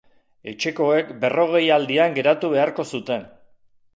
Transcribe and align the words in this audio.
Etxekoek 0.51 1.11
berrogeialdian 1.25 2.17
geratu 2.17 2.51
beharko 2.57 2.89
zuten. 2.97 3.29